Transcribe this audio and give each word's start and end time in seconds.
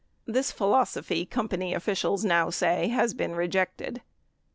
This 0.25 0.51
philosophy, 0.51 1.27
company 1.27 1.75
officials 1.75 2.25
now 2.25 2.49
say, 2.49 2.87
has 2.87 3.13
been 3.13 3.35
rejected. 3.35 4.01